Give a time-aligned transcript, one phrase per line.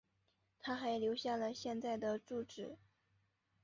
[0.59, 2.75] 她还留下了现在的住址。